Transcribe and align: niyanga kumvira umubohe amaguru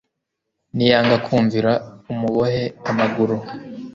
niyanga 0.75 1.15
kumvira 1.25 1.71
umubohe 2.11 2.63
amaguru 2.89 3.35